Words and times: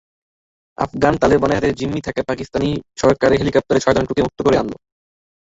আফগান 0.77 1.13
তালেবানের 1.21 1.57
হাতে 1.57 1.77
জিম্মি 1.79 2.01
থাকা 2.03 2.21
পাকিস্তানের 2.29 2.73
সরকারি 3.01 3.35
হেলিকপ্টারের 3.37 3.83
ছয়জন 3.83 4.03
ক্রুকে 4.05 4.25
মুক্ত 4.25 4.39
করা 4.43 4.57
হয়েছে। 4.57 4.75